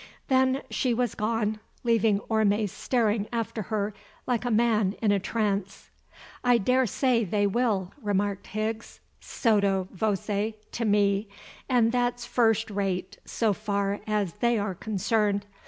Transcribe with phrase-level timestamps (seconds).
[0.29, 3.93] Then she was gone, leaving Orme staring after her
[4.25, 5.91] like a man in a trance.
[6.43, 11.27] "I daresay they will," remarked Higgs sotto voce to me,
[11.69, 15.45] "and that's first rate so far as they are concerned.